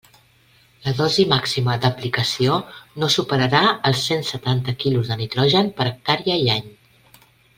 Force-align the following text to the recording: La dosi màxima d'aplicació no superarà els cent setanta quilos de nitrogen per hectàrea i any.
La 0.85 0.91
dosi 0.99 1.25
màxima 1.33 1.75
d'aplicació 1.83 2.55
no 3.03 3.11
superarà 3.17 3.61
els 3.91 4.01
cent 4.07 4.25
setanta 4.31 4.75
quilos 4.85 5.13
de 5.13 5.19
nitrogen 5.23 5.71
per 5.81 5.89
hectàrea 5.91 6.41
i 6.47 6.53
any. 6.57 6.75